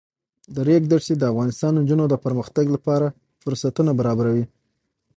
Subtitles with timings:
[0.55, 3.07] د ریګ دښتې د افغان نجونو د پرمختګ لپاره
[3.41, 4.45] فرصتونه برابروي.